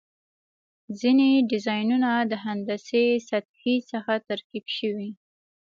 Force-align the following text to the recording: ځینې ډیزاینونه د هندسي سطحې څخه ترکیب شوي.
ځینې 0.99 1.29
ډیزاینونه 1.51 2.11
د 2.31 2.33
هندسي 2.45 3.05
سطحې 3.29 3.75
څخه 3.91 4.13
ترکیب 4.29 4.65
شوي. 4.77 5.09